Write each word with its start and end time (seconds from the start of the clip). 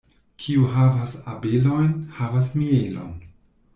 Kiu 0.43 0.63
havas 0.77 1.13
abelojn, 1.33 1.93
havas 2.21 2.51
mielon. 2.63 3.13